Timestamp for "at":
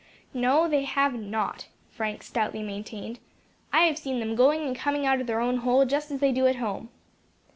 6.47-6.55